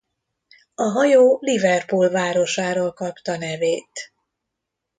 [0.75, 4.13] A hajó Liverpool városáról kapta nevét.